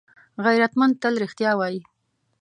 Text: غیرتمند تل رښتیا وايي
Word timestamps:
غیرتمند 0.45 0.93
تل 1.01 1.13
رښتیا 1.23 1.51
وايي 1.55 1.81